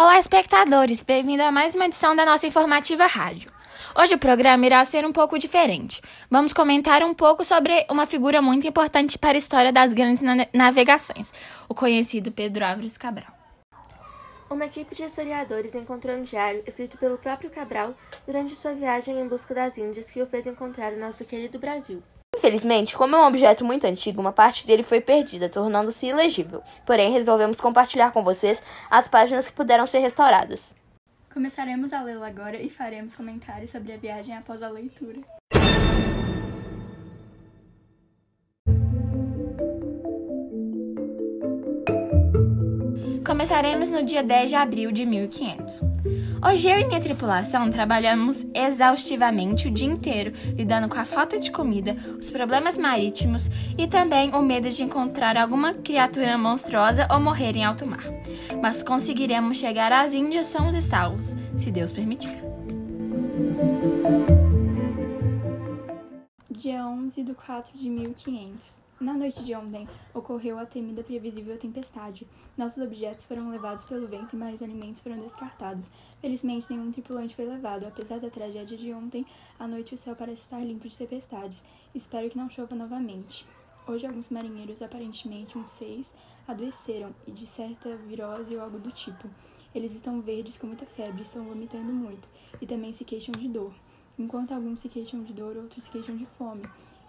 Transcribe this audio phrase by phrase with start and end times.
[0.00, 1.02] Olá, espectadores!
[1.02, 3.50] Bem-vindo a mais uma edição da nossa informativa rádio.
[3.98, 6.00] Hoje o programa irá ser um pouco diferente.
[6.30, 10.22] Vamos comentar um pouco sobre uma figura muito importante para a história das grandes
[10.54, 11.32] navegações,
[11.68, 13.32] o conhecido Pedro Álvares Cabral.
[14.48, 17.92] Uma equipe de historiadores encontrou um diário escrito pelo próprio Cabral
[18.24, 22.00] durante sua viagem em busca das Índias que o fez encontrar o nosso querido Brasil.
[22.38, 26.62] Infelizmente, como é um objeto muito antigo, uma parte dele foi perdida, tornando-se ilegível.
[26.86, 30.72] Porém, resolvemos compartilhar com vocês as páginas que puderam ser restauradas.
[31.34, 35.18] Começaremos a lê-lo agora e faremos comentários sobre a viagem após a leitura.
[43.26, 45.97] Começaremos no dia 10 de abril de 1500.
[46.40, 51.50] Hoje eu e minha tripulação trabalhamos exaustivamente o dia inteiro, lidando com a falta de
[51.50, 57.56] comida, os problemas marítimos e também o medo de encontrar alguma criatura monstruosa ou morrer
[57.56, 58.04] em alto mar.
[58.62, 62.38] Mas conseguiremos chegar às Índias sãos e salvos, se Deus permitir.
[66.50, 68.87] Dia 11 de 4 de 1500.
[69.00, 72.26] Na noite de ontem, ocorreu a temida previsível tempestade.
[72.56, 75.88] Nossos objetos foram levados pelo vento e mais alimentos foram descartados.
[76.20, 77.86] Felizmente, nenhum tripulante foi levado.
[77.86, 79.24] Apesar da tragédia de ontem,
[79.56, 81.62] à noite o céu parece estar limpo de tempestades.
[81.94, 83.46] Espero que não chova novamente.
[83.86, 86.12] Hoje, alguns marinheiros, aparentemente uns seis,
[86.48, 89.30] adoeceram e de certa virose ou algo do tipo.
[89.72, 92.28] Eles estão verdes com muita febre, estão vomitando muito
[92.60, 93.72] e também se queixam de dor.
[94.18, 96.64] Enquanto alguns se queixam de dor, outros se queixam de fome.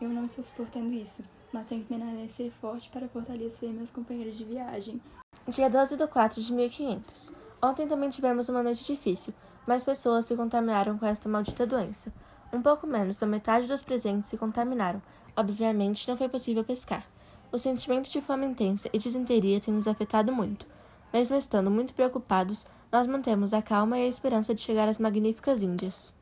[0.00, 1.22] Eu não estou suportando isso
[1.54, 5.00] mas tenho que permanecer forte para fortalecer meus companheiros de viagem.
[5.46, 7.32] Dia 12 de 4 de 1500.
[7.62, 9.32] Ontem também tivemos uma noite difícil.
[9.64, 12.12] Mais pessoas se contaminaram com esta maldita doença.
[12.52, 15.00] Um pouco menos da metade dos presentes se contaminaram.
[15.36, 17.06] Obviamente, não foi possível pescar.
[17.52, 20.66] O sentimento de fome intensa e desinteria tem nos afetado muito.
[21.12, 25.62] Mesmo estando muito preocupados, nós mantemos a calma e a esperança de chegar às magníficas
[25.62, 26.12] Índias.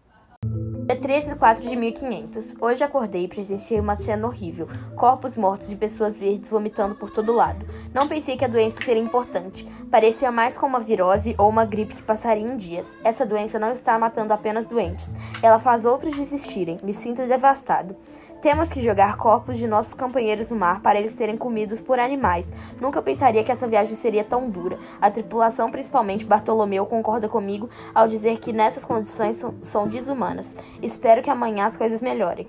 [0.93, 2.57] Dia 13 de 4 de 1500.
[2.61, 4.69] Hoje acordei e presenciei uma cena horrível.
[4.95, 7.65] Corpos mortos de pessoas verdes vomitando por todo lado.
[7.95, 9.67] Não pensei que a doença seria importante.
[9.91, 12.95] Parecia mais como uma virose ou uma gripe que passaria em dias.
[13.03, 15.11] Essa doença não está matando apenas doentes.
[15.43, 16.79] Ela faz outros desistirem.
[16.83, 17.97] Me sinto devastado.
[18.43, 22.53] Temos que jogar corpos de nossos companheiros no mar para eles serem comidos por animais.
[22.81, 24.81] Nunca pensaria que essa viagem seria tão dura.
[25.01, 30.57] A tripulação, principalmente Bartolomeu, concorda comigo ao dizer que nessas condições são, são desumanas.
[30.83, 32.49] Espero que amanhã as coisas melhorem.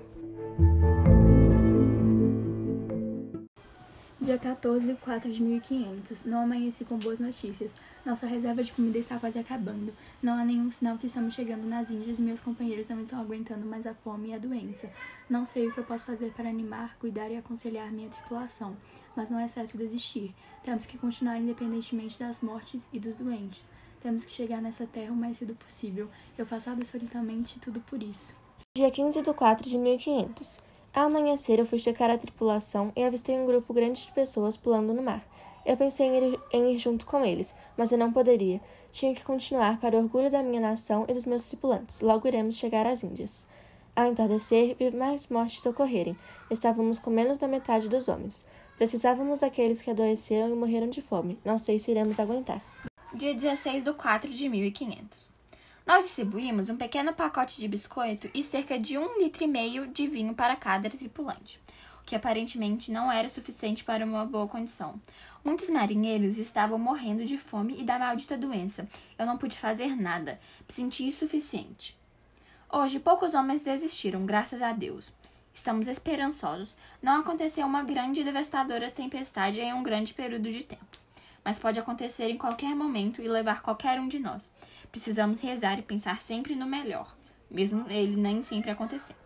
[4.24, 6.24] Dia 14 de 4 de 1500.
[6.24, 7.74] Não amanheci com boas notícias.
[8.06, 9.92] Nossa reserva de comida está quase acabando.
[10.22, 13.66] Não há nenhum sinal que estamos chegando nas Índias e meus companheiros não estão aguentando
[13.66, 14.90] mais a fome e a doença.
[15.28, 18.74] Não sei o que eu posso fazer para animar, cuidar e aconselhar minha tripulação,
[19.14, 20.34] mas não é certo desistir.
[20.64, 23.68] Temos que continuar independentemente das mortes e dos doentes.
[24.02, 26.08] Temos que chegar nessa terra o mais cedo possível.
[26.38, 28.34] Eu faço absolutamente tudo por isso.
[28.74, 30.62] Dia 15 de 4 de 1500.
[30.94, 34.94] Ao amanhecer, eu fui checar a tripulação e avistei um grupo grande de pessoas pulando
[34.94, 35.26] no mar.
[35.66, 38.60] Eu pensei em ir, em ir, junto com eles, mas eu não poderia.
[38.92, 42.00] Tinha que continuar para o orgulho da minha nação e dos meus tripulantes.
[42.00, 43.44] Logo iremos chegar às Índias.
[43.96, 46.16] Ao entardecer, vi mais mortes ocorrerem.
[46.48, 48.46] Estávamos com menos da metade dos homens.
[48.76, 51.40] Precisávamos daqueles que adoeceram e morreram de fome.
[51.44, 52.62] Não sei se iremos aguentar.
[53.12, 55.33] Dia 16 de 4 de 1500.
[55.86, 60.06] Nós distribuímos um pequeno pacote de biscoito e cerca de um litro e meio de
[60.06, 61.60] vinho para cada tripulante,
[62.00, 64.98] o que aparentemente não era suficiente para uma boa condição.
[65.44, 68.88] Muitos marinheiros estavam morrendo de fome e da maldita doença.
[69.18, 70.40] Eu não pude fazer nada.
[70.66, 71.94] Me senti insuficiente.
[72.72, 75.12] Hoje, poucos homens desistiram, graças a Deus.
[75.52, 76.78] Estamos esperançosos.
[77.02, 81.03] Não aconteceu uma grande e devastadora tempestade em um grande período de tempo
[81.44, 84.52] mas pode acontecer em qualquer momento e levar qualquer um de nós.
[84.90, 87.14] Precisamos rezar e pensar sempre no melhor,
[87.50, 89.24] mesmo ele nem sempre acontecendo.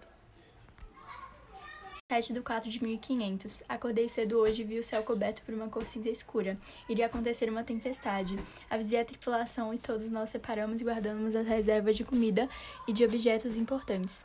[2.10, 3.62] 7 de 4 de 1500.
[3.68, 6.56] Acordei cedo hoje e vi o céu coberto por uma cor cinza escura.
[6.88, 8.34] Iria acontecer uma tempestade.
[8.70, 12.48] Avisei a tripulação e todos nós separamos e guardamos as reservas de comida
[12.86, 14.24] e de objetos importantes.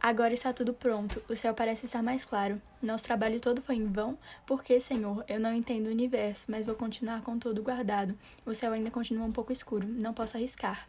[0.00, 2.60] Agora está tudo pronto, o céu parece estar mais claro.
[2.82, 4.18] Nosso trabalho todo foi em vão?
[4.46, 8.16] Porque, Senhor, eu não entendo o universo, mas vou continuar com todo guardado.
[8.44, 10.86] O céu ainda continua um pouco escuro, não posso arriscar.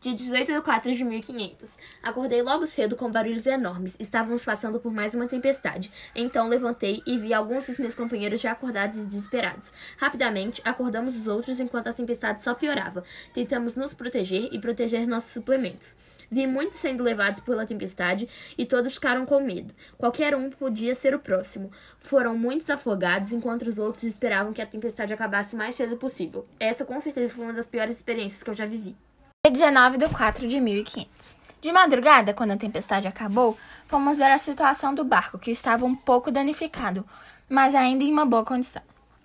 [0.00, 1.78] Dia 18 de 4 de 1500.
[2.02, 3.96] Acordei logo cedo com barulhos enormes.
[4.00, 5.92] Estávamos passando por mais uma tempestade.
[6.14, 9.72] Então levantei e vi alguns dos meus companheiros já acordados e desesperados.
[9.96, 13.04] Rapidamente, acordamos os outros enquanto a tempestade só piorava.
[13.32, 15.96] Tentamos nos proteger e proteger nossos suplementos.
[16.32, 18.26] Vi muitos sendo levados pela tempestade
[18.56, 19.74] e todos ficaram com medo.
[19.98, 21.70] Qualquer um podia ser o próximo.
[21.98, 26.46] Foram muitos afogados enquanto os outros esperavam que a tempestade acabasse mais cedo possível.
[26.58, 28.96] Essa com certeza foi uma das piores experiências que eu já vivi.
[29.44, 31.36] Dia 19 de 4 de 1500.
[31.60, 33.54] De madrugada, quando a tempestade acabou,
[33.86, 37.04] fomos ver a situação do barco, que estava um pouco danificado,
[37.46, 38.82] mas ainda em uma boa condição.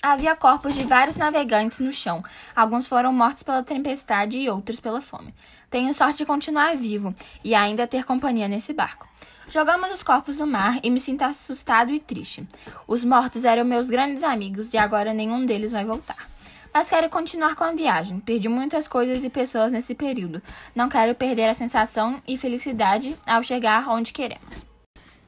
[0.10, 2.24] Havia corpos de vários navegantes no chão.
[2.56, 5.36] Alguns foram mortos pela tempestade e outros pela fome.
[5.70, 7.14] Tenho sorte de continuar vivo
[7.44, 9.06] e ainda ter companhia nesse barco.
[9.50, 12.48] Jogamos os corpos no mar e me sinto assustado e triste.
[12.88, 16.30] Os mortos eram meus grandes amigos e agora nenhum deles vai voltar.
[16.74, 18.22] Mas quero continuar com a viagem.
[18.22, 20.42] Perdi muitas coisas e pessoas nesse período.
[20.74, 24.66] Não quero perder a sensação e felicidade ao chegar onde queremos.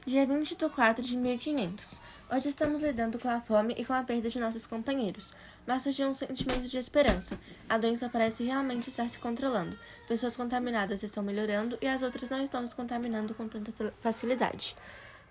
[0.06, 2.00] Dia 20 de 4 de 1500.
[2.32, 5.34] Hoje estamos lidando com a fome e com a perda de nossos companheiros,
[5.66, 7.36] mas surgiu um sentimento de esperança.
[7.68, 9.76] A doença parece realmente estar se controlando.
[10.06, 14.76] Pessoas contaminadas estão melhorando e as outras não estão se contaminando com tanta facilidade.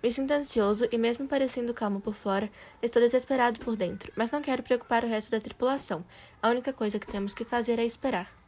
[0.02, 2.50] Me sinto ansioso e, mesmo parecendo calmo por fora,
[2.82, 6.04] estou desesperado por dentro, mas não quero preocupar o resto da tripulação.
[6.42, 8.39] A única coisa que temos que fazer é esperar.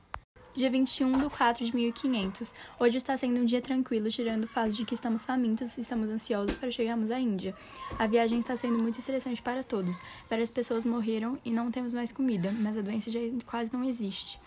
[0.55, 2.55] Dia 21 de 4 de 1500.
[2.79, 6.11] Hoje está sendo um dia tranquilo, tirando o fato de que estamos famintos e estamos
[6.11, 7.55] ansiosos para chegarmos à Índia.
[7.99, 9.99] A viagem está sendo muito estressante para todos.
[10.29, 14.39] Várias pessoas morreram e não temos mais comida, mas a doença já quase não existe.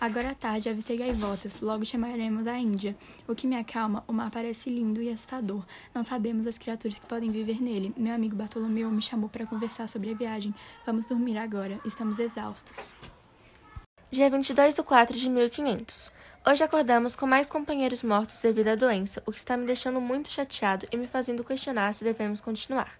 [0.00, 2.96] Agora à tarde avistei gaivotas, logo chamaremos a Índia.
[3.28, 5.64] O que me acalma, o mar parece lindo e assustador.
[5.94, 7.94] Não sabemos as criaturas que podem viver nele.
[7.96, 10.52] Meu amigo Bartolomeu me chamou para conversar sobre a viagem.
[10.84, 12.92] Vamos dormir agora, estamos exaustos.
[14.16, 16.10] Dia 22 de 4 de 1500.
[16.48, 20.30] Hoje acordamos com mais companheiros mortos devido à doença, o que está me deixando muito
[20.30, 22.98] chateado e me fazendo questionar se devemos continuar.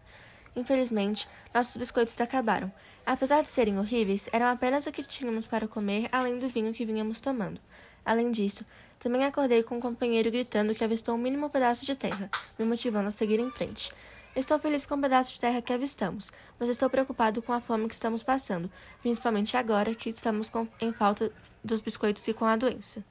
[0.54, 2.70] Infelizmente, nossos biscoitos acabaram.
[3.06, 6.84] Apesar de serem horríveis, eram apenas o que tínhamos para comer, além do vinho que
[6.84, 7.58] vínhamos tomando.
[8.04, 8.62] Além disso,
[8.98, 13.08] também acordei com um companheiro gritando que avistou um mínimo pedaço de terra, me motivando
[13.08, 13.90] a seguir em frente.
[14.36, 16.30] Estou feliz com o pedaço de terra que avistamos,
[16.60, 20.92] mas estou preocupado com a fome que estamos passando, principalmente agora que estamos com, em
[20.92, 21.32] falta
[21.64, 23.02] dos biscoitos e com a doença.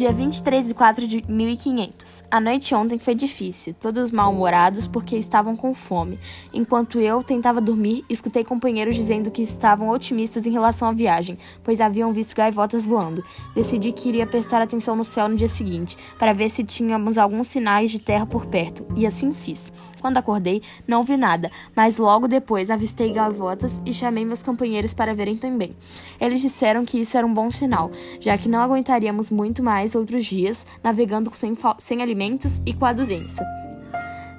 [0.00, 2.22] Dia 23 de 4 de 1500.
[2.30, 6.18] A noite ontem foi difícil, todos mal-humorados porque estavam com fome.
[6.54, 11.82] Enquanto eu tentava dormir, escutei companheiros dizendo que estavam otimistas em relação à viagem, pois
[11.82, 13.22] haviam visto gaivotas voando.
[13.54, 17.48] Decidi que iria prestar atenção no céu no dia seguinte, para ver se tínhamos alguns
[17.48, 19.70] sinais de terra por perto, e assim fiz.
[20.00, 25.14] Quando acordei, não vi nada, mas logo depois avistei gaivotas e chamei meus companheiros para
[25.14, 25.76] verem também.
[26.18, 30.24] Eles disseram que isso era um bom sinal, já que não aguentaríamos muito mais outros
[30.24, 33.44] dias navegando sem, sem alimentos e com a doença.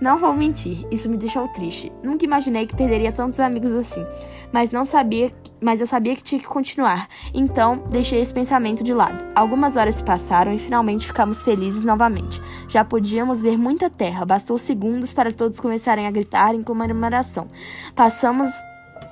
[0.01, 1.91] Não vou mentir, isso me deixou triste.
[2.01, 4.03] Nunca imaginei que perderia tantos amigos assim,
[4.51, 5.31] mas não sabia,
[5.61, 7.07] mas eu sabia que tinha que continuar.
[7.35, 9.23] Então, deixei esse pensamento de lado.
[9.35, 12.41] Algumas horas se passaram e finalmente ficamos felizes novamente.
[12.67, 17.47] Já podíamos ver muita terra, bastou segundos para todos começarem a gritar em comemoração.
[17.95, 18.49] Passamos,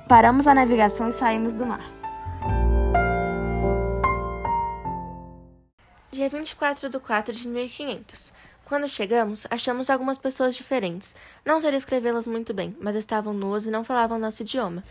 [0.08, 1.99] paramos a navegação e saímos do mar.
[6.12, 8.32] Dia 24 de 4 de 1500.
[8.64, 11.14] Quando chegamos, achamos algumas pessoas diferentes.
[11.44, 14.82] Não sei descrevê-las muito bem, mas estavam nuas e não falavam nosso idioma.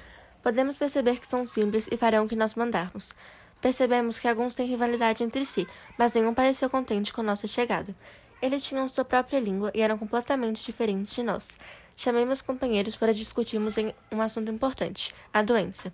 [0.42, 3.14] Podemos perceber que são simples e farão o que nós mandarmos.
[3.60, 5.68] Percebemos que alguns têm rivalidade entre si,
[5.98, 7.94] mas nenhum pareceu contente com nossa chegada.
[8.42, 11.60] Eles tinham sua própria língua e eram completamente diferentes de nós.
[11.98, 13.76] Chamei meus companheiros para discutirmos
[14.10, 15.94] um assunto importante: a doença.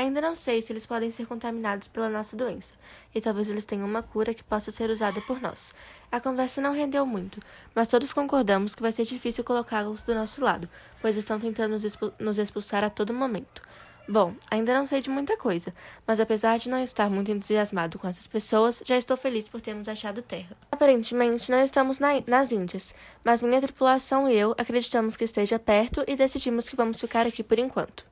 [0.00, 2.72] Ainda não sei se eles podem ser contaminados pela nossa doença,
[3.14, 5.74] e talvez eles tenham uma cura que possa ser usada por nós.
[6.10, 7.38] A conversa não rendeu muito,
[7.74, 10.66] mas todos concordamos que vai ser difícil colocá-los do nosso lado,
[11.02, 13.60] pois estão tentando nos, nos expulsar a todo momento.
[14.08, 15.74] Bom, ainda não sei de muita coisa,
[16.06, 19.86] mas apesar de não estar muito entusiasmado com essas pessoas, já estou feliz por termos
[19.86, 20.56] achado terra.
[20.72, 26.02] Aparentemente, não estamos na, nas Índias, mas minha tripulação e eu acreditamos que esteja perto
[26.08, 28.08] e decidimos que vamos ficar aqui por enquanto.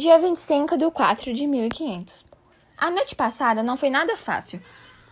[0.00, 2.24] Dia 25 de 4 de 1500.
[2.78, 4.58] A noite passada não foi nada fácil.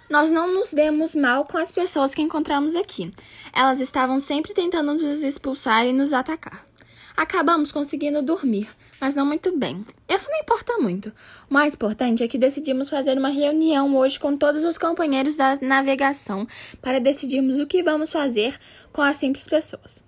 [0.09, 3.11] Nós não nos demos mal com as pessoas que encontramos aqui.
[3.53, 6.67] Elas estavam sempre tentando nos expulsar e nos atacar.
[7.15, 8.67] Acabamos conseguindo dormir,
[8.99, 9.85] mas não muito bem.
[10.09, 11.13] Isso não importa muito.
[11.51, 15.57] O mais importante é que decidimos fazer uma reunião hoje com todos os companheiros da
[15.61, 16.47] navegação
[16.81, 18.59] para decidirmos o que vamos fazer
[18.91, 20.08] com as simples pessoas.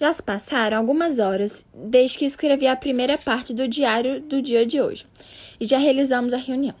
[0.00, 4.66] Já se passaram algumas horas desde que escrevi a primeira parte do diário do dia
[4.66, 5.06] de hoje
[5.60, 6.74] e já realizamos a reunião.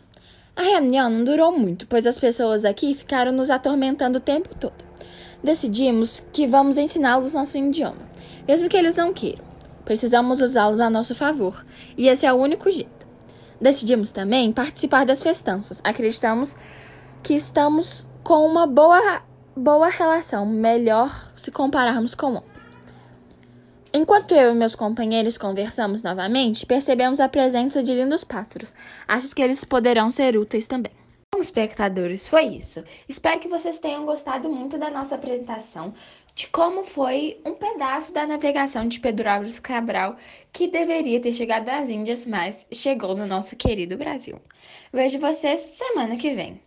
[0.56, 4.84] A reunião não durou muito, pois as pessoas aqui ficaram nos atormentando o tempo todo.
[5.42, 8.10] Decidimos que vamos ensiná-los nosso idioma,
[8.46, 9.44] mesmo que eles não queiram.
[9.84, 11.64] Precisamos usá-los a nosso favor,
[11.96, 13.06] e esse é o único jeito.
[13.60, 15.80] Decidimos também participar das festanças.
[15.84, 16.56] Acreditamos
[17.22, 19.22] que estamos com uma boa,
[19.56, 22.51] boa relação, melhor se compararmos com ontem.
[23.94, 28.74] Enquanto eu e meus companheiros conversamos novamente, percebemos a presença de lindos pássaros.
[29.06, 30.92] Acho que eles poderão ser úteis também.
[31.34, 32.82] Bom, espectadores, foi isso.
[33.06, 35.92] Espero que vocês tenham gostado muito da nossa apresentação
[36.34, 40.16] de como foi um pedaço da navegação de Pedro Álvares Cabral
[40.50, 44.40] que deveria ter chegado às Índias, mas chegou no nosso querido Brasil.
[44.90, 46.62] Vejo vocês semana que vem.